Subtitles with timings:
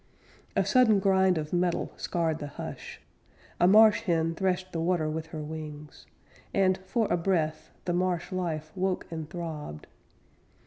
[0.55, 2.99] A sudden grind of metal scarred the hush;
[3.59, 6.07] A marsh hen threshed the water with her wings,
[6.55, 9.85] And, for a breath, the marsh life woke and throbbed.